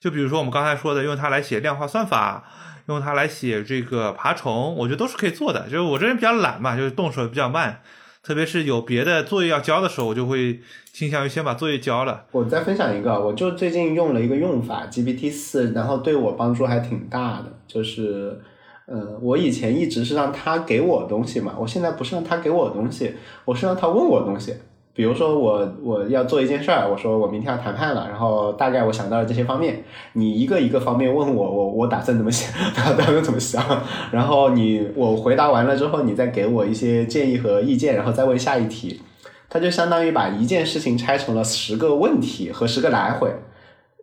[0.00, 2.42] 就比如说我们刚才说的，用它来写量化算法，
[2.88, 5.66] 用它来写这个爬虫，我觉得都是可以做的。
[5.66, 7.82] 就是我这人比较懒嘛，就是动手比较慢，
[8.22, 10.60] 特别是有别的作业要交的时候，我就会
[10.92, 12.24] 倾向于先把作业交了。
[12.32, 18.40] 我再分享一个，我就最近用了一个用法 GPT 四，然后对我帮助还挺大的，就是。
[18.84, 24.56] 呃，我以前一直是让他给我东西嘛，我现在不是让他给我东西，我是让他问我东西。
[24.94, 33.64] 比如说我我要做一件事儿，我说我明天要谈判了，然后大概我想到了这些方面，你一个一个方面问我，我我打算怎么想， 打算怎么想，
[34.12, 39.00] 然后你我回答完了之后，你再给我一些建议和意见，然后再问下一题，
[39.48, 43.30] 它就相当于把一件事情拆成了十个问题和十个来回。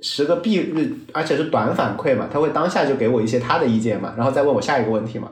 [0.02, 0.74] 十个必，
[1.14, 5.30] 而且是短反馈嘛，他会当下就给我一些他的意见嘛，然后再问我下一个问题嘛。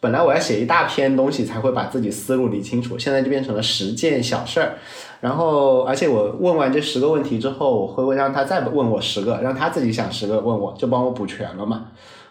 [0.00, 4.74] 本来我要写一大篇东西才会把自己思路理清楚，现在就变成了十件小事儿。
[5.20, 11.86] 然后，而且我问完这十个问题之后，我会让他再问我十个，让他自己想十个问我，就帮我补全了嘛。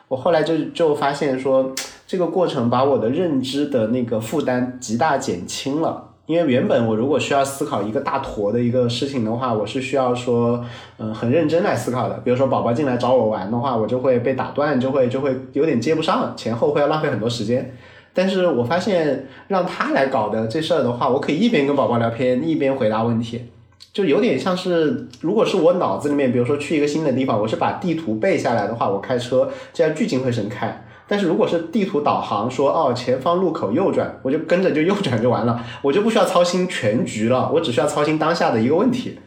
[0.07, 1.73] 我后来就就发现说，
[2.05, 6.06] 这个过程把我的认知的那个负担极大减轻了。
[6.27, 10.63] 因为原本我如果需要思考一个大坨的一个事情的话，我是需要说，
[10.99, 12.15] 嗯，很认真来思考的。
[12.23, 17.73] 比如说宝宝进来找我玩的话，我就会被打断，就会就会有点接不上，前后会要浪费很多时间。
[18.13, 23.45] 但是我发现让他来搞的这事儿的话，我可以一边跟宝宝聊天，一边回答问题，
[23.93, 30.83] 就有点像是，如果是我脑子里面，比如说去一个新的地方，我是把地图背下来的话，我开车这样聚精会神开。
[31.07, 39.17] 但是如果是地图导航说哦前方路口右转，我就跟着就右转就完了，我就不需要操心全局了，我只需要操心当下的一个问题，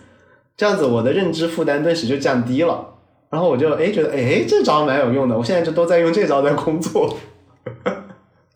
[0.56, 2.94] 这样子我的认知负担顿时就降低了，
[3.30, 7.16] 然后我就哎觉得哎这招蛮有用的，我现在就都在用这招在工作。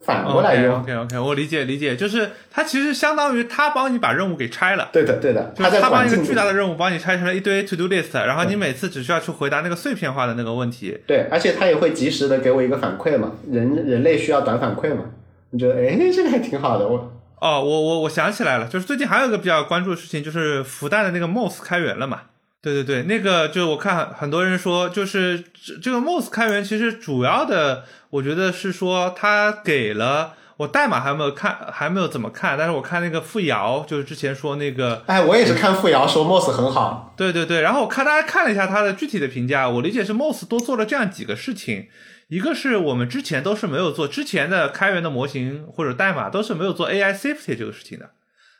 [0.04, 10.98] 反过来用，OK OK，我理解理解，就是它其实相当于他帮你把任务给拆了，对的对的，就是它把一个巨大的任务帮你拆成了一堆 to do list，然后你每次只需要去回答那个碎片化的那个问题。
[11.06, 15.04] 对，而且他也会及时的给我一个反馈嘛，人人类需要短反馈嘛，
[15.50, 22.20] 你觉得哎这个还挺好的，我哦，我我我想起来了，就是最近还有一个比较关注的事情，就是复旦的那个 MOS 开源了嘛。
[22.64, 41.88] 对对对，那个就是我看很多人说，就是这这个 MOS 开源，其实主要的我觉得是说它给了我代码还没有看，还没有怎么看，但是我看那个付瑶，就是之前说那个哎我也是看付瑶说 MOS 很好，对对对，然后我看大家看了一下他的具体的评价，我理解是 MOS 多做了这样几个事情，
[42.28, 48.10] 一个是我们之前都是没有做，之前的开源的模型或者代码都是没有做 AI safety 这个事情的，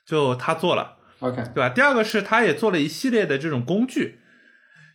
[0.07, 1.69] 就他做了，OK 对吧？
[1.71, 4.21] 第二个是他也做了一系列的这种工具，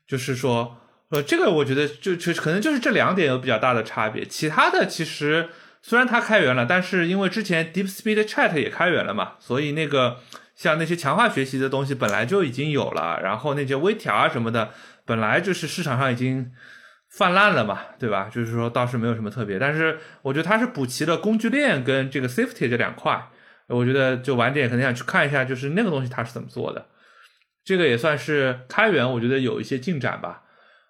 [0.08, 0.78] 就是说，
[1.10, 5.50] 呃，这个我觉得就就可能就是这两点有比较大的差别，其他的其实
[5.82, 10.20] 虽然它开源了，但是因为之前 DeepSpeed Chat 也开源了嘛，所以那个
[10.56, 14.70] 像那些强化学习的东西本来就已经有了，然后那些微调啊什么的，
[15.06, 16.52] 本来就是市场上已经
[17.10, 18.30] 泛滥了嘛，对吧？
[18.32, 23.30] 就是说倒是没有什么特别，但是我觉得它是补齐了工具链跟这个 safety 这两块，
[23.70, 26.86] 我觉得就晚点可能想去看一下，就是那个东西它是怎么做的，
[27.64, 30.44] 这个也算是开源，我觉得有一些进展吧。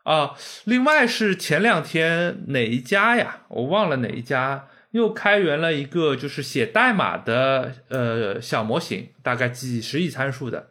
[0.04, 3.42] 啊，另外是前两天哪一家呀？
[3.50, 10.70] 我忘了哪一家又开源了一个就是写代码的呃小模型，大概几十亿参数的，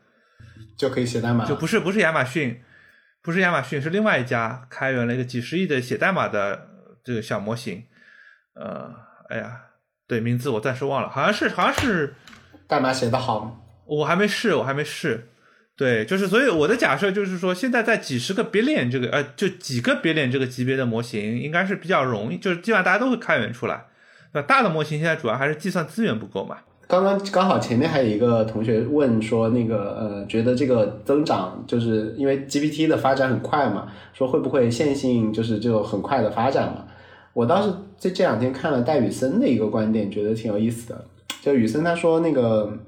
[0.76, 2.62] 就可以写代码，就不是不是亚马逊，
[3.22, 6.68] 不是亚马逊，是另外一家开源了一个几十亿的写代码的
[7.04, 7.84] 这个小模型。
[8.54, 8.92] 呃，
[9.28, 9.60] 哎呀，
[10.08, 12.14] 对名字我暂时忘了，好像是好像是
[12.66, 13.52] 代码写的好吗？
[13.84, 15.28] 我还没试，我还没试。
[15.76, 23.84] 对，就是所以我的假设就是说，现在在几十个 billion 这个呃，就几个 billion 这个级别的模型，应该是比较容易，就是基本上大家都会开源出来。
[24.32, 26.56] 那大的模型现在主要还是计算资源不够嘛。
[26.88, 36.86] 刚刚刚好前面还有一个同学问说，那个呃，觉得这个增长就是因为 GPT 的发展很快嘛，说会不会线性就是就很快的发展嘛？
[37.34, 41.04] 我倒是这这两天看了戴雨森的一个观点，觉得挺有意思的。
[41.42, 42.78] 就雨森他说那个。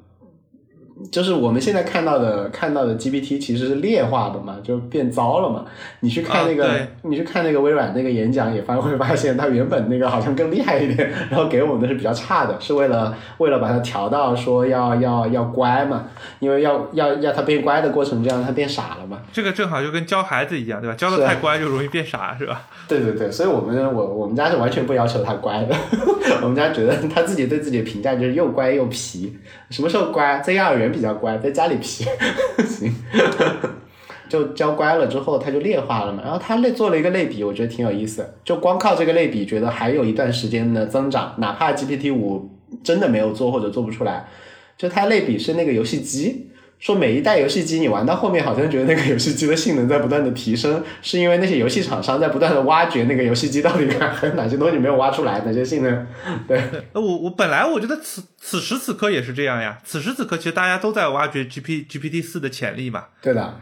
[1.10, 5.64] 就是我们现在看到的看到的 GPT 其实是劣化的嘛，就变糟了嘛。
[6.00, 16.08] 你去看那个，你去看那个微软那个演讲，也发 会发现它原本那个好像更厉害一点，然后给我们的是比较差的，是为了为了把它调到说要要要乖嘛，
[16.38, 19.18] 因为要要要它变乖的过程，这样它变傻了嘛。
[19.32, 20.94] 这个正好就跟教孩子一样，对吧？
[20.96, 22.60] 教的太乖就容易变傻，是吧？
[22.86, 25.74] 对对对，所以我们我我们家是完全不要求他乖的，
[26.42, 29.34] 我们家觉得他自己对自己的评价就是又乖又皮。
[29.70, 30.40] 什么时候乖？
[30.40, 30.89] 在幼儿园。
[30.90, 32.04] 比较乖，在家里皮
[32.66, 32.92] 行，
[34.28, 36.22] 就教乖了之后，他就劣化了嘛。
[36.22, 38.34] 然后他类做了一个类比，我觉得挺有意思。
[38.44, 42.50] 就光靠这个类比，觉得还有一段时间的增长，哪怕 GPT 五
[42.84, 44.28] 真的没有做或者做不出来，
[44.76, 46.49] 就它类比是那个游戏机。
[46.80, 56.06] 说每一代游戏机你玩到后面，好像觉得那个游戏机的性能在不断的提升，是因为那些游戏厂商在不断的挖掘那个游戏机到底还有哪些东西没有挖出来，哪些性能。
[56.48, 56.58] 对，
[56.94, 63.08] 那，我我本来我觉得此此时此刻也是这样呀，此时此刻其实大家都在挖掘 G P G P T 四的潜力嘛。
[63.20, 63.60] 对的，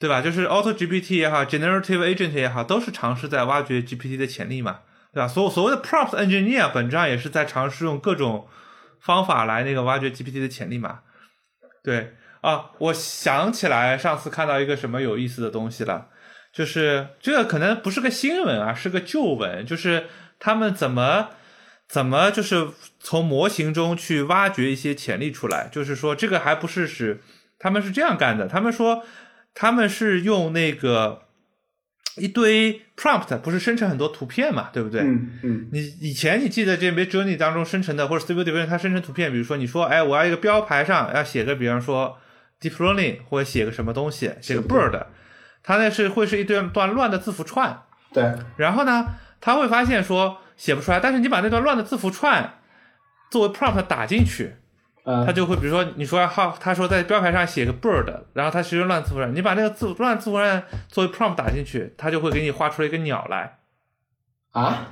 [0.00, 0.20] 对吧？
[0.20, 4.80] 就是 Auto G P T 也好，Generative Agent 也好，都是尝试在挖掘 G P T 的潜力嘛，
[5.14, 5.28] 对吧？
[5.28, 8.48] 所所谓的 Prompt Engineer 本质上也是在尝试用各种
[8.98, 10.98] 方法来那个挖掘 G P T 的潜力嘛，
[11.84, 12.14] 对。
[12.40, 16.08] 啊，我想起来上次看到一个什么有意思的东西了，
[16.50, 20.06] 就是这个可能不是个新闻啊，是个旧闻，就是
[20.38, 21.28] 他们怎么
[21.86, 27.20] 怎么就是从模型中去挖掘一些潜力出来，就是说这个还不是指
[27.58, 29.04] 他们是这样干的，他们说
[29.52, 31.24] 他们是用那个
[32.16, 35.02] 一堆 prompt 不是生成很多图片嘛，对不对？
[35.02, 35.68] 嗯嗯。
[35.72, 42.16] 你以前你记得这 Midjourney 当中生成的或者 Stable Diffusion 它生成图片，比如说你说哎我要一个标牌上要写个比方说。
[42.60, 45.06] Deep Learning 或者写个什么东西，写个 bird，
[45.62, 47.84] 它那是会是一段段乱的字符串。
[48.12, 48.34] 对。
[48.56, 49.06] 然后呢，
[49.40, 52.58] 他会发现说写不出来，但是你把那段乱的字符串
[53.30, 54.56] 作为 prompt 打进去，
[55.04, 63.58] 他就会比如说你说好，他说在标牌上写个 bird，然后他其实乱字符串，你把那个字乱字符串作为 prompt 打进去，他就会给你画出来一个鸟来。
[64.52, 64.88] 啊？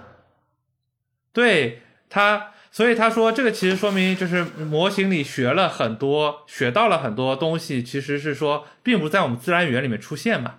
[1.32, 2.52] 对，他。
[2.78, 10.54] 所以他说，这个其实说明就是模型里学了很多，学到了很多东西，其实是说并不在我们自然语言里面出现嘛。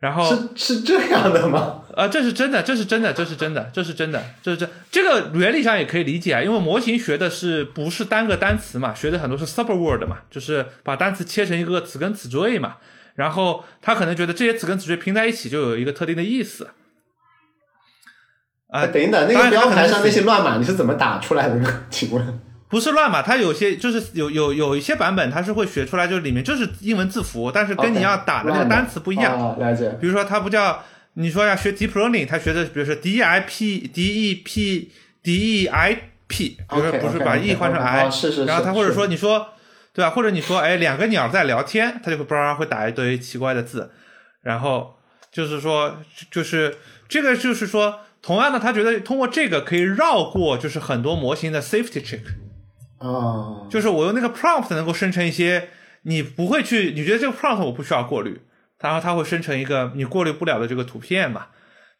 [0.00, 1.84] 然后是是这样的吗？
[1.94, 12.78] 啊，这是真的，这是真的，这是真的，这是真的，这是这这个原理上也可以理解啊，因为模型学的是不是单个单词嘛，学的很多是 subword 嘛，就是把单词切成一个词根词缀嘛，
[13.14, 16.70] 然后他可能觉得这些词根词缀拼在一起就有一个特定的意思。
[18.68, 21.82] 啊，等一等，那个标牌上那些乱码你是怎么打出来的呢？
[21.88, 22.40] 请问？
[22.68, 29.56] 不是乱码，它有些就是有有有一些版本，它是会学出来，就是里面就是英文字符，但是跟你要打的那个单词不一样。
[29.60, 29.88] 了解。
[30.00, 30.82] 比如说，它不叫
[31.14, 34.90] 你说要学 deep learning，它学的比如说 D I P D E P
[35.22, 38.46] D E I P，比如说不是把 E 换成 I，是是。
[38.46, 39.46] 然后它或者说你说
[39.94, 40.10] 对吧？
[40.10, 43.92] 或者你说哎两个鸟在聊天，它就会叭会打一堆奇怪的字，
[44.42, 44.96] 然后
[45.30, 45.98] 就是说
[46.32, 46.76] 就是
[47.08, 48.00] 这个就是说。
[48.26, 52.22] 同样的，他觉得通过这个可以绕过，就是很多模型的 safety check，
[52.98, 55.68] 啊，就是我用那个 prompt 能够生成一些
[56.02, 58.40] 你不会去，你觉得这个 prompt 我不需要过滤，
[58.80, 61.46] 然后它会生成一个你过滤不了的这个图片嘛？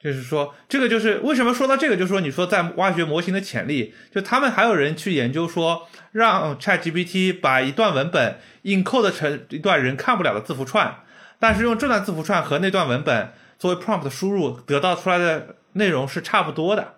[0.02, 10.92] 就是说，这个就是为什么说到这个，就是说你说在挖掘模型的潜力，就他们还有人去研究说，让 ChatGPT 把一段文本 encode 成一段人看不了的字符串，
[11.38, 15.54] 但是用这段字符串和那段文本作为 prompt 输入得到出来的。
[15.76, 16.94] 内容是差不多的，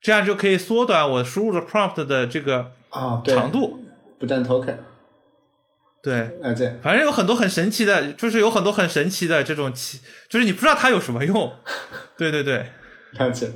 [0.00, 3.84] 这样就可以缩短我输入的 prompt 的这个啊长度，
[4.18, 4.76] 不占 token。
[6.02, 11.52] 对，啊对，反正有很多很神奇的，就是有很多很神奇的这种奇，就是你不知道它有什么用。
[12.16, 12.66] 对对对，
[13.18, 13.50] 了解。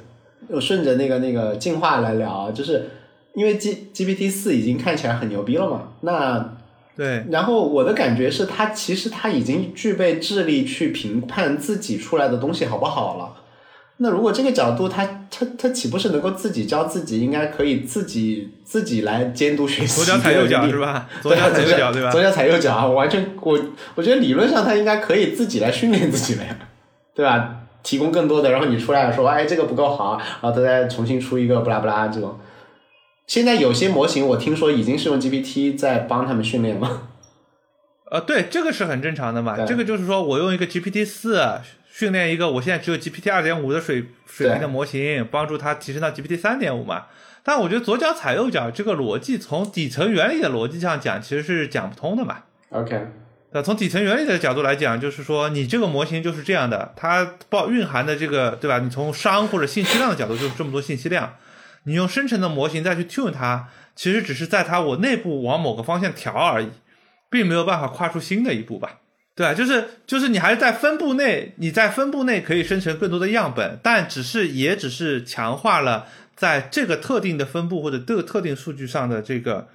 [0.49, 2.91] 我顺着那个那个进化来聊，就是
[3.35, 6.57] 因为 G GPT 四已经看起来很牛逼了嘛，那
[6.95, 13.35] 对，然后我的感觉是它其实它已经具备智力去评判自己出来的东西好不好了。
[13.99, 17.21] 那如果这个角度，他他他岂不是能够自己教自己？
[17.21, 20.03] 应该可以自己自己来监督学习。
[20.03, 21.09] 左脚踩右脚是吧？
[21.23, 22.11] 左脚踩右脚对吧？
[22.11, 22.85] 左脚踩右脚啊！
[22.85, 23.57] 我完全我
[23.95, 26.57] 我觉得理论上他应该可以自己来训练自己的呀，
[27.15, 27.61] 对吧？
[27.85, 32.37] 提供更多的，然后你出来说，哎，这个不够好，然后他再重新出一个不拉不拉这种。
[33.29, 37.03] 现在有些模型我听说已经是用 GPT 在帮他们训练了。
[38.11, 39.65] 呃，对，这个是很正常的嘛。
[39.65, 41.41] 这个就是说我用一个 GPT 四。
[41.95, 47.05] 训练一个我现在只有 GPT 二点五的水水平的模型，帮助它提升到 GPT 三点五嘛。
[47.45, 52.39] 但我觉得左脚踩右脚这个逻辑，从底层原理的逻辑上讲，其实是讲不通的嘛。
[52.71, 53.01] OK，
[53.53, 58.81] 那从底层原理的角度来讲，就是说你这个模型就是这样的，它包蕴含的这个，对吧？
[58.81, 61.37] 你从商或者信息量的角度，就是这么多信息量，
[61.85, 66.71] 你用生成的模型再去 tune 它，其实只是在它我内部往某个方向调而已，
[67.31, 68.99] 并没有办法跨出新的一步吧？
[69.37, 79.67] 对啊，就是就是你还是在分布内，你在分布内可以生成更多的样本，但只是也只是强化了在这个特定的分布或者这个特定数据上的这个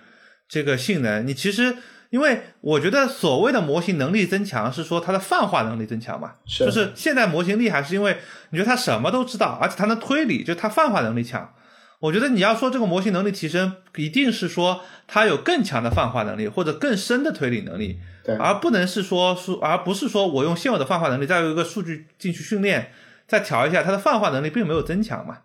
[0.48, 1.28] 这个性能。
[1.28, 1.76] 你其实
[2.10, 8.18] 因为我觉得所谓的模型能力增强，是说它的泛化能力增强嘛，是就是现在模型厉害，是因为
[8.52, 11.54] 你觉得它什么都知道，而且它能推理，就是它泛化能力强。
[12.00, 22.94] 我觉得你要说这个模型能力提升，一定是说它有更强的泛化能力或者更深的推理能力，对而不能是说说，而不是说我用现有的泛化能力再有一个数据进去训练，
[23.28, 25.40] 再调一下，它的泛化能力并没有增强嘛，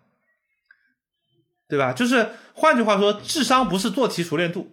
[1.67, 1.91] 对吧？
[1.91, 4.71] 就是换句话说，智商不是做题熟练度，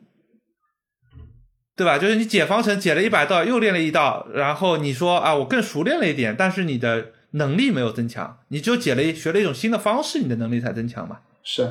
[1.74, 1.98] 对吧？
[1.98, 11.18] 就是你解方程解了一百道，又练了一道，然后你说啊，我更熟练了一点，但是你的能力没有增强，你只有解了一学了一种新的方式，你的能力才增强嘛。
[11.42, 11.68] 是。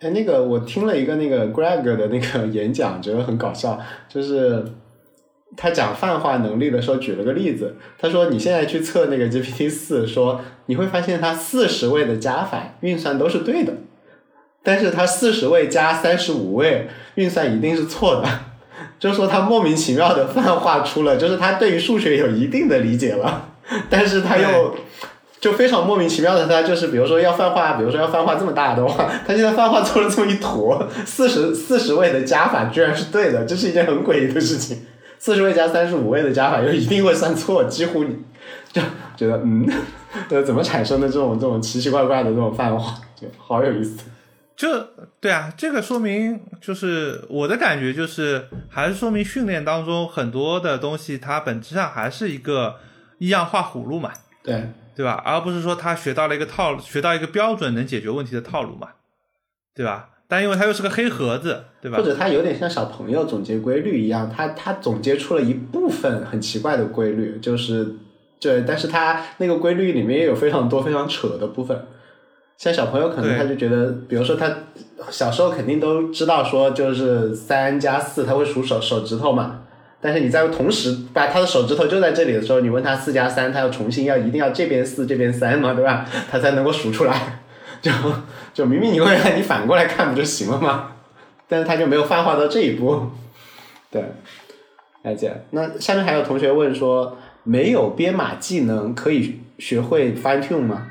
[0.00, 4.64] 哎，那个我听了一个那个 Greg 的那个 演讲，觉得很搞笑，就是
[5.58, 13.74] 他讲泛化能力的时候举了个例子，他说你现在去测那个 GPT 四，说你会发现它四十位的加法运算都是对的，
[14.62, 18.26] 但是它四十位加三十五位运算一定是错的，
[18.98, 23.50] 就说它莫名其妙的泛化出了，就是它对于数学有一定的理解了，
[23.90, 24.74] 但是他又。
[25.40, 34.82] 就非常莫名其妙的，他就是比如说要泛化，比如说要泛化这么大的话，他现在泛化做了这么一坨，四十四十位的加法居然是对的，这是一件很诡异的事情。
[35.18, 38.16] 四十位加三十五位的加法又一定会算错，几乎你
[38.72, 38.80] 就
[39.16, 39.66] 觉得嗯，
[40.30, 43.98] 呃， 怎么产生的这种这种奇奇怪怪的这种泛化，就好有意思。
[44.56, 52.76] 这对啊，这个说明就是我的感觉就是，还是说明训练当中很多的东西，它本质上还是一个
[53.18, 54.10] 一样画葫芦嘛，
[54.42, 55.22] 对，对吧？
[55.24, 58.88] 而不是说他学到了一个套路，学到一个标准能解决问题的套路嘛，
[59.74, 60.10] 对吧？
[60.28, 62.04] 但因为他又是个黑盒子，对吧或？
[62.04, 67.96] 者他有点像小朋友总结规律一样，他他总结出了一部分很奇怪的规律，就是
[68.40, 71.86] 对，但是他那个规律里面也有非常多非常扯的部分。
[72.58, 74.54] 像小朋友可能他就觉得，比如说他
[75.10, 79.62] 小时候肯定都知道说就是三加四，他会数手手指头嘛。
[80.00, 86.06] 但是你在同时把他的手指头就在这里的时候，你问他四加三，他要重新要一定要这边四这边三嘛，对吧？
[86.30, 87.40] 他才能够数出来。
[87.82, 87.90] 就
[88.52, 90.92] 就明明你会让你反过来看不就行了吗？
[91.48, 93.10] 但是他就没有泛化到这一步。
[93.90, 94.04] 对，
[95.02, 95.44] 了解。
[95.50, 100.86] 那下面还有同学问说，没有编码技能可以学会 fine tune 吗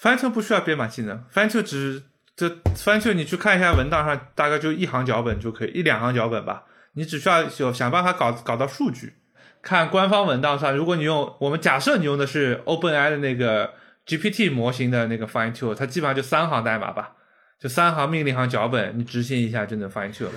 [0.00, 2.02] ？fine tune 不需要编码技能，fine tune 只
[2.36, 6.64] 这 fine tune 你去看一下文档上，大概就一行脚本就可以，一两行脚本吧。
[6.96, 9.14] 你只需要有想办法搞搞到数据。
[9.62, 13.74] 看官方文档上，如果你用我们假设你用的是 OpenAI 的那个
[14.06, 17.12] GPT 模型的那个 fine tune，它基本上就三行代码吧，
[17.58, 20.32] 就三行命令行脚本，你执行一下就能 fine tune 了。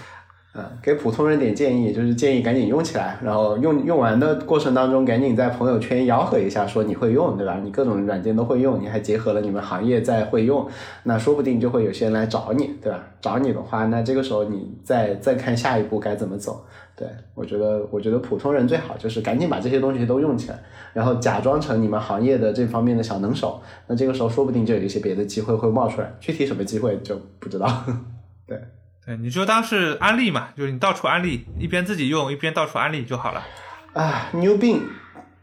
[0.56, 7.60] 嗯，给普通人点建议，就是建议赶紧用起来，然后用用完的过程当中，赶紧在朋友圈吆喝一下，说你会用，对吧？
[7.64, 10.68] 你各种软件都会用，你还结合了你们行业在会用，
[11.04, 13.06] 那说不定就会有些人来找你，对吧？
[13.22, 16.66] 找你的话，那这个时候你再再看下一步该怎么走。
[16.96, 20.60] 对我觉得，我觉得普通人最好就是赶紧把这些东西都用起来，
[20.94, 27.68] 然后假装成你们行业的这方面的小能手，那这个时候说不定就有一些别的机会会冒出来，具体什么机会就不知道。
[28.48, 28.60] 对。
[29.10, 33.44] 对，你就当是安利嘛，就是你到处安利，一边自己用，一边到处安利就好了。
[33.94, 34.82] 啊，New Bing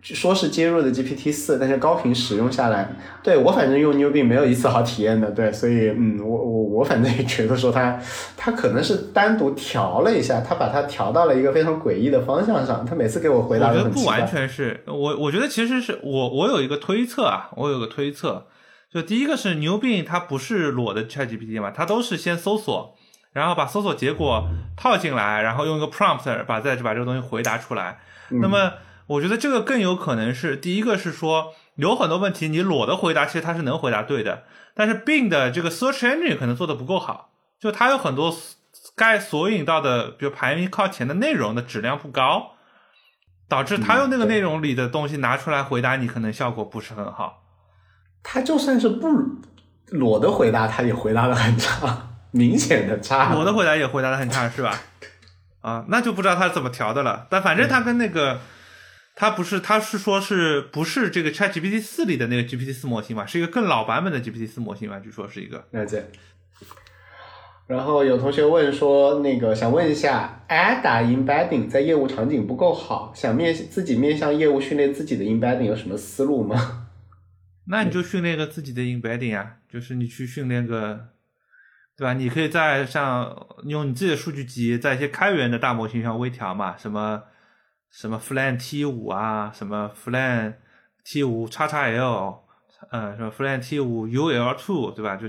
[0.03, 2.89] 说是接入的 GPT 四，但是高频使用下来，
[3.25, 8.01] 对我反正用 New Bing 没有一次好体验的，对，所以嗯，我我我反正也觉得说它
[8.37, 14.15] 它可能是单独调了一下，它把它调到了一个非常诡异的方向上，它每次给我回答我觉得都很奇怪。
[14.15, 18.47] 不完全是我，我觉得其实是我我有一个推测啊，我有个推测，
[18.89, 22.95] 就第一个是 New Bin 它不是裸的 ChatGPT 嘛，它都是先搜索，
[23.37, 27.99] 然后把搜索结果套进来，然后用一个 prompt 把再把这个东西回答出来。
[28.31, 28.73] 那么
[29.07, 34.45] 我觉得这个更有可能是第一个是说有很多问题你裸的回答其实它是能回答对的，
[34.75, 37.31] 但是 Bing 的这个 search engine 可能做的不够好，
[37.61, 38.35] 就它有很多
[38.97, 42.53] 该索引到的，比如排名靠前的内容的质量不高。
[43.49, 47.45] 导致他用那个内容里的东西拿出来回答你，可能效果不是很好。
[48.21, 49.07] 他就算是不
[49.91, 53.35] 裸的回答，他也回答的很差，明显的差。
[53.37, 54.83] 我的回答也回答的很差，是吧？
[55.61, 57.27] 啊，那就不知道他怎么调的了。
[57.31, 58.41] 但反正他跟那个
[59.15, 63.27] 他不是，他是说是不是这个 ChatGPT 四里的那个 GPT 四模型嘛？
[63.27, 64.99] 是一个更老版本的 GPT 四模型嘛？
[65.01, 65.67] 据说是一个。
[65.71, 66.05] 了解。
[67.67, 76.87] 然后有同学问说，那个想问一下，Ada embedding 在业务场景不够好，想面自己面向业务训练自己的 embedding 有什么思路吗？
[77.65, 81.09] 那你就训练个自己的 embedding 啊，就是你去训练个，
[81.97, 82.13] 对吧？
[82.13, 87.23] 你可以在像用你自己的数据集，在一些开源的大模型上微调嘛，什么
[87.91, 90.55] 什么 Flan T 五啊，什么 Flan
[91.05, 92.41] T 五叉叉 L，
[92.91, 95.17] 呃，什么 Flan T 五 UL two，对吧？
[95.17, 95.27] 就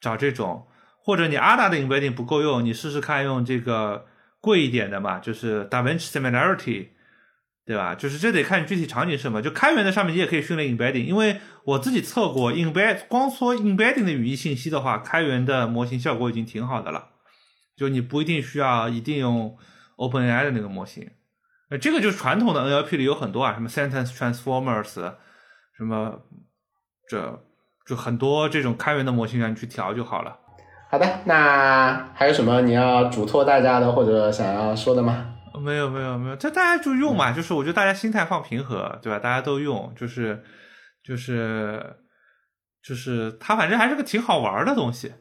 [0.00, 0.66] 找这种。
[1.06, 4.06] 或者你 Ada 的 embedding 不够用，你试试看用这个
[4.40, 6.88] 贵一点的嘛，就是 DaVinci Similarity，
[7.66, 7.94] 对吧？
[7.94, 9.40] 就是这得看你具体场景是什么。
[9.40, 17.08] 就开源的上面你也可以训练 embedding，因为我自己测过 embed 光说 embedding 的语义信息的话，开源的模型效果已经挺好的了。
[17.76, 19.56] 就你不一定需要一定用
[19.96, 21.10] OpenAI 的那个模型。
[21.70, 25.14] 呃，这个就是传统的 NLP 里有很多啊，什么 Sentence Transformers，
[25.76, 26.20] 什么
[27.08, 27.42] 这
[27.86, 30.36] 就很多这种开源的模型让你去调就好了。
[30.90, 35.33] 好的，那还有什么你要嘱托大家的或者想要说的吗？
[35.58, 39.18] 没有，没有，没有，这大家就用嘛，就是我觉得大家心态放平和，对吧？
[39.18, 40.42] 大家都用，就是
[41.02, 41.96] 就是
[42.82, 45.14] 就是它反正还是个挺好玩的东西，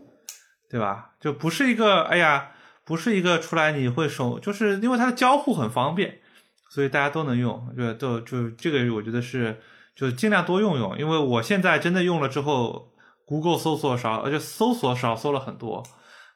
[0.70, 1.12] 对吧？
[1.20, 2.52] 就不是一个，哎呀，
[2.84, 6.20] 不是一个出来你会手，就是因为它的交互很方便，
[6.70, 9.62] 所以大家都能用，就，都就这个我觉得是
[9.96, 12.92] 就尽量多用用，因为我现在真的用了之后。
[13.26, 15.82] Google 搜索少，而且搜索少搜了很多，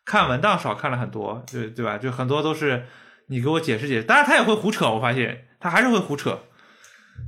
[0.05, 1.97] 看文档少看了很多，对对吧？
[1.97, 2.85] 就很多都是
[3.27, 6.39] 你给我解释解释，当然他也会胡扯，我发现他还是会胡扯，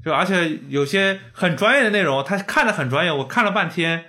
[0.04, 4.06] 就而且有些很专业的内容，他看的很专业，我看了半天，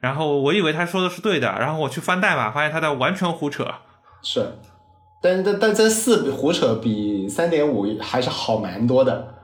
[0.00, 3.66] 然后我以为他说的是对的，然后我去翻代码，发现他在完全胡扯。
[4.22, 4.58] 是，
[5.20, 9.34] 但但但这四胡扯比三点五还是好蛮多的。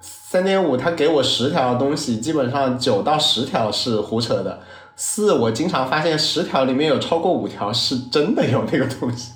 [0.00, 4.60] 三点五他给我十条东西，基本上九到十条是胡扯的。
[4.94, 9.32] 四，我经常发现十条里面有超过五条是真的有那个东西，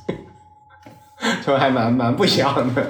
[1.45, 2.87] 就还蛮蛮不一样的。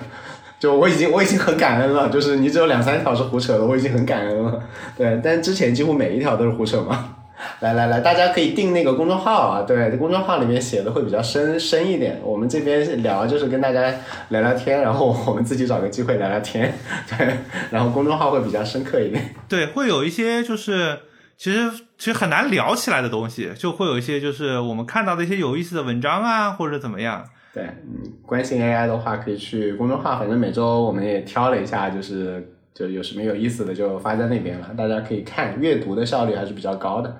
[0.58, 4.62] 就我已经我已经很感恩了，就是你只有两三条是胡扯的，我已经很感恩了。
[4.96, 7.16] 对，但之前几乎每一条都是胡扯嘛。
[7.60, 12.20] 来来来，大家可以订那个公众号啊，对，公众号里面写的会比较深深一点。
[12.22, 13.90] 我们这边聊就是跟大家
[14.28, 16.74] 聊聊天，然后我们自己找个机会聊聊天，
[17.16, 17.36] 对，
[17.70, 19.34] 然后公众号会比较深刻一点。
[19.48, 20.98] 对，会有一些就是。
[21.40, 27.24] 其实其实很难聊起来的东西，就会有一些就是我们看到的一些有意思的文章啊，或者怎么样。
[27.52, 37.16] 对，嗯，关心 AI 的话，可以去公众号，反正每周我们也挑了一下，就是就有什么有意思的就发在那边了，大家可以看，阅读的效率还是比较高的。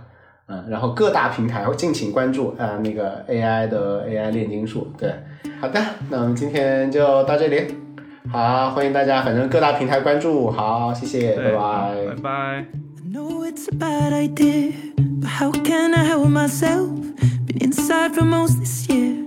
[0.47, 4.89] 嗯，然后各大平台敬请关注啊，那个 AI 的 AI 炼金术。
[4.99, 5.12] 对，
[5.61, 7.74] 好的，那我们今天就到这里，
[8.31, 12.66] 好，欢迎大家，反正各大平台关注，好，谢谢，拜拜，拜拜。
[13.12, 14.72] know it's a bad idea,
[15.20, 16.89] but how can I help myself?
[17.47, 19.26] Been inside for most this year,